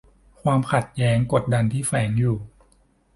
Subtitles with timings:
[0.41, 2.37] ความขัดแย้งกดดันที่แฝงอยู่